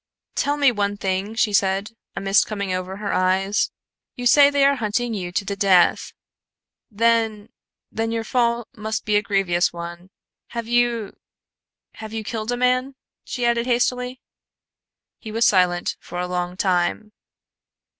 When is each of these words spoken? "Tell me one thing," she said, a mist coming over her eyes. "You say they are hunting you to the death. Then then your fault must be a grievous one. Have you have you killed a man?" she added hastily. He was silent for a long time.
"Tell 0.33 0.57
me 0.57 0.71
one 0.71 0.97
thing," 0.97 1.35
she 1.35 1.53
said, 1.53 1.91
a 2.15 2.19
mist 2.21 2.47
coming 2.47 2.73
over 2.73 2.97
her 2.97 3.13
eyes. 3.13 3.69
"You 4.15 4.25
say 4.25 4.49
they 4.49 4.65
are 4.65 4.77
hunting 4.77 5.13
you 5.13 5.31
to 5.33 5.45
the 5.45 5.55
death. 5.55 6.11
Then 6.89 7.49
then 7.91 8.11
your 8.11 8.23
fault 8.23 8.67
must 8.75 9.05
be 9.05 9.15
a 9.15 9.21
grievous 9.21 9.71
one. 9.71 10.09
Have 10.57 10.65
you 10.65 11.19
have 12.01 12.13
you 12.13 12.23
killed 12.23 12.51
a 12.51 12.57
man?" 12.57 12.95
she 13.23 13.45
added 13.45 13.67
hastily. 13.67 14.19
He 15.19 15.31
was 15.31 15.45
silent 15.45 15.97
for 15.99 16.17
a 16.19 16.27
long 16.27 16.57
time. 16.57 17.11